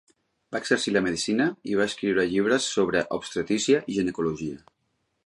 Va 0.53 0.59
exercir 0.63 0.93
la 0.93 1.01
medicina 1.07 1.45
i 1.73 1.77
va 1.81 1.87
escriure 1.91 2.25
llibres 2.31 2.71
sobre 2.79 3.07
obstetrícia 3.19 3.83
i 3.93 3.99
ginecologia. 3.99 4.61